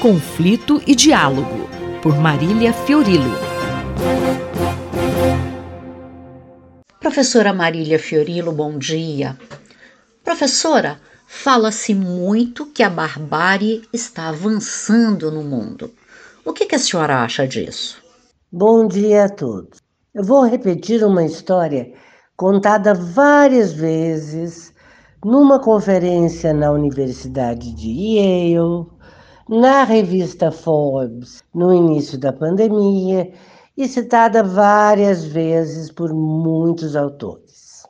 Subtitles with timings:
[0.00, 1.68] Conflito e Diálogo,
[2.02, 3.36] por Marília Fiorilo.
[6.98, 9.36] Professora Marília Fiorilo, bom dia.
[10.24, 15.92] Professora, fala-se muito que a barbárie está avançando no mundo.
[16.46, 18.02] O que, que a senhora acha disso?
[18.50, 19.80] Bom dia a todos.
[20.14, 21.92] Eu vou repetir uma história
[22.38, 24.72] contada várias vezes
[25.22, 28.86] numa conferência na Universidade de Yale,
[29.50, 33.32] na revista Forbes no início da pandemia
[33.76, 37.84] e citada várias vezes por muitos autores.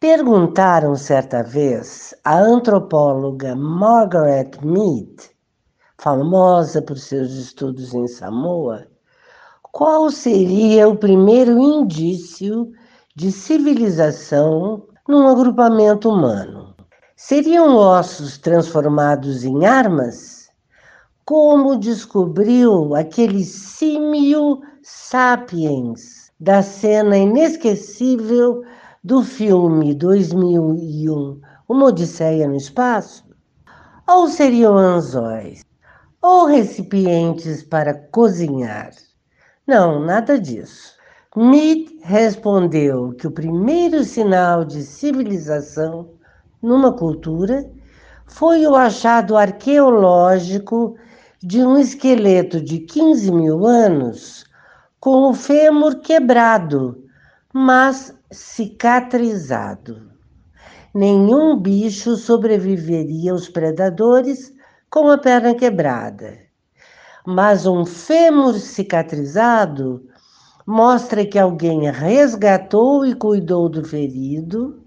[0.00, 5.30] Perguntaram certa vez à antropóloga Margaret Mead,
[5.98, 8.84] famosa por seus estudos em Samoa,
[9.70, 12.72] qual seria o primeiro indício
[13.14, 16.74] de civilização num agrupamento humano?
[17.14, 20.43] Seriam ossos transformados em armas?
[21.24, 28.62] Como descobriu aquele símio sapiens da cena inesquecível
[29.02, 33.24] do filme 2001, Uma Odisseia no Espaço?
[34.06, 35.64] Ou seriam anzóis?
[36.20, 38.90] Ou recipientes para cozinhar?
[39.66, 40.92] Não, nada disso.
[41.34, 46.10] Mead respondeu que o primeiro sinal de civilização
[46.62, 47.70] numa cultura
[48.26, 50.96] foi o achado arqueológico
[51.46, 54.46] de um esqueleto de 15 mil anos
[54.98, 57.04] com o fêmur quebrado,
[57.52, 60.10] mas cicatrizado.
[60.94, 64.54] Nenhum bicho sobreviveria aos predadores
[64.88, 66.38] com a perna quebrada.
[67.26, 70.02] Mas um fêmur cicatrizado
[70.66, 74.82] mostra que alguém resgatou e cuidou do ferido,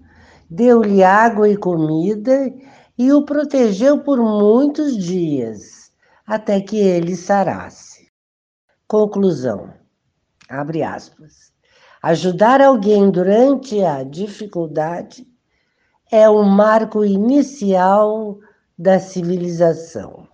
[0.50, 2.52] deu-lhe água e comida
[2.98, 5.87] e o protegeu por muitos dias
[6.28, 8.06] até que ele sarasse.
[8.86, 9.72] Conclusão.
[10.46, 11.50] Abre aspas.
[12.02, 15.26] Ajudar alguém durante a dificuldade
[16.12, 18.38] é o marco inicial
[18.78, 20.28] da civilização.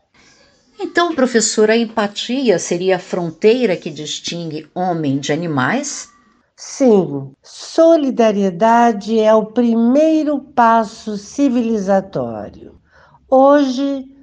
[0.81, 6.09] Então, professora, a empatia seria a fronteira que distingue homem de animais?
[6.57, 12.81] Sim, solidariedade é o primeiro passo civilizatório.
[13.29, 14.14] Hoje,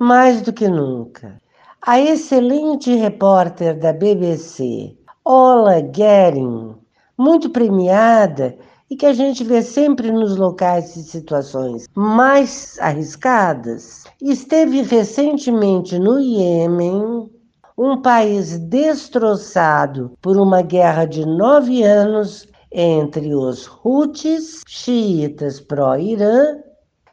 [0.00, 1.38] mais do que nunca.
[1.82, 6.74] A excelente repórter da BBC, Ola Guerin,
[7.18, 8.56] muito premiada
[8.88, 16.18] e que a gente vê sempre nos locais e situações mais arriscadas, esteve recentemente no
[16.18, 17.30] Iêmen,
[17.76, 26.56] um país destroçado por uma guerra de nove anos entre os Houthis, xiitas pró-Irã,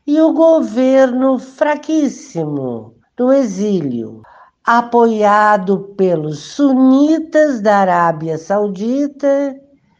[0.07, 4.21] e o governo fraquíssimo do exílio,
[4.63, 9.53] apoiado pelos sunitas da Arábia Saudita,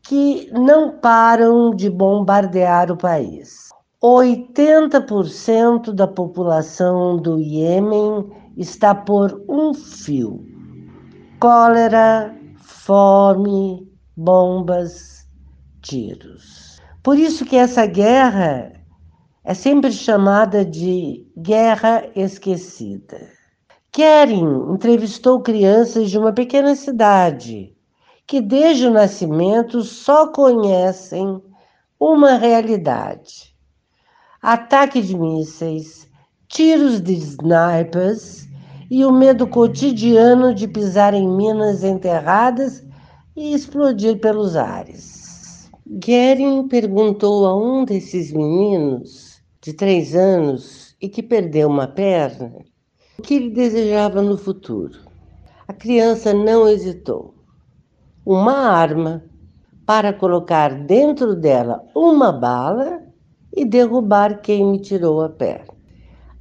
[0.03, 3.67] que não param de bombardear o país.
[4.01, 10.45] 80% da população do Iêmen está por um fio:
[11.37, 15.27] cólera, fome, bombas,
[15.81, 16.79] tiros.
[17.03, 18.76] Por isso que essa guerra
[19.47, 23.29] é sempre chamada de guerra esquecida.
[23.93, 27.73] Kering entrevistou crianças de uma pequena cidade
[28.27, 31.41] que, desde o nascimento, só conhecem
[31.97, 33.55] uma realidade:
[34.41, 36.09] ataque de mísseis,
[36.49, 38.49] tiros de snipers
[38.91, 42.85] e o medo cotidiano de pisar em minas enterradas
[43.33, 45.71] e explodir pelos ares.
[46.03, 49.26] Gering perguntou a um desses meninos
[49.67, 52.53] de três anos e que perdeu uma perna,
[53.19, 54.97] o que ele desejava no futuro.
[55.67, 57.35] A criança não hesitou.
[58.25, 59.25] Uma arma
[59.85, 63.03] para colocar dentro dela uma bala
[63.53, 65.73] e derrubar quem me tirou a perna.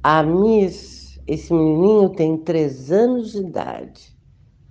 [0.01, 4.17] A Miss, esse menininho tem três anos de idade.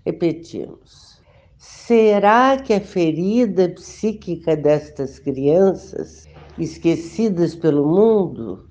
[0.02, 1.20] Repetimos.
[1.59, 6.26] Será que a ferida psíquica destas crianças
[6.58, 8.69] esquecidas pelo mundo,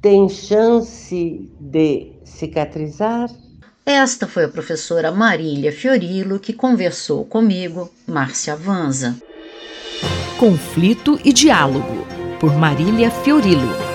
[0.00, 3.30] têm chance de cicatrizar?
[3.84, 9.16] Esta foi a professora Marília Fiorilo que conversou comigo, Márcia Vanza.
[10.38, 12.06] Conflito e Diálogo,
[12.40, 13.92] por Marília Fiorilo.